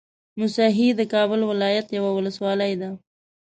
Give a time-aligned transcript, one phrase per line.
[0.39, 2.89] موسهي د کابل ولايت يوه ولسوالۍ ده